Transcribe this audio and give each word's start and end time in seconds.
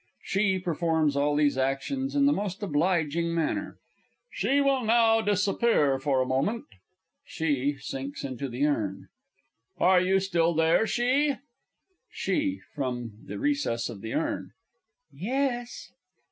(SHE 0.23 0.57
performs 0.57 1.15
all 1.15 1.35
these 1.35 1.59
actions 1.59 2.15
in 2.15 2.25
the 2.25 2.33
most 2.33 2.63
obliging 2.63 3.35
manner.) 3.35 3.77
She 4.31 4.59
will 4.59 4.83
now 4.83 5.21
disappear 5.21 5.99
for 5.99 6.19
a 6.21 6.25
moment. 6.25 6.65
(SHE 7.25 7.75
sinks 7.81 8.23
into 8.23 8.49
the 8.49 8.65
Urn.) 8.65 9.09
Are 9.77 10.01
you 10.01 10.19
still 10.19 10.55
there, 10.55 10.87
She? 10.87 11.35
SHE 12.09 12.61
(from 12.73 13.11
the 13.27 13.37
recess 13.37 13.89
of 13.89 14.01
the 14.01 14.15
Urn). 14.15 14.53
Yes. 15.13 15.91